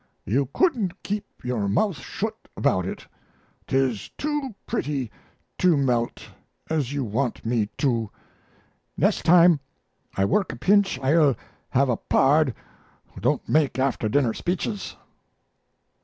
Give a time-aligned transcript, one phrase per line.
[0.25, 3.05] You couldn't keep your mouth shut about it.
[3.67, 5.11] 'Tis 2 pretty
[5.59, 6.23] 2 melt,
[6.71, 8.09] as you want me 2;
[8.97, 9.59] nest time
[10.17, 11.35] I work a pinch ile
[11.69, 12.55] have a pard
[13.09, 14.95] who don't make after dinner speeches.